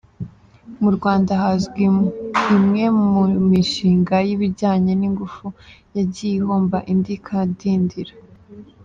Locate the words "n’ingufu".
4.99-5.45